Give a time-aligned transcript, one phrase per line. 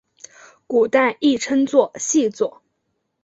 [0.65, 2.63] 古代亦称作细作。